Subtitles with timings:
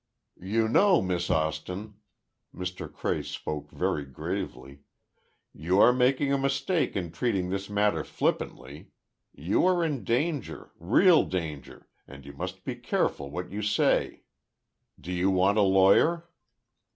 [0.41, 1.93] "You know, Miss Austin,"
[2.55, 2.91] Mr.
[2.91, 4.79] Cray spoke very gravely,
[5.53, 8.89] "you are making a mistake in treating this matter flippantly.
[9.31, 14.23] You are in danger—real danger, and you must be careful what you say.
[14.99, 16.27] Do you want a lawyer?"